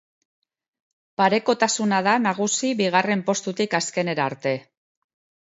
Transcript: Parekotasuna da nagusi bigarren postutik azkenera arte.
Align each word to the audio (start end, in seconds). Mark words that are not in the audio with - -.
Parekotasuna 1.21 1.99
da 2.07 2.15
nagusi 2.23 2.73
bigarren 2.81 3.23
postutik 3.29 3.79
azkenera 3.83 4.27
arte. 4.33 4.57